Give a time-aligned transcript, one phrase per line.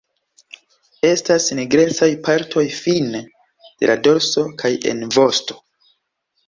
[1.09, 3.23] Estas nigrecaj partoj fine
[3.69, 5.63] de la dorso kaj en vosto.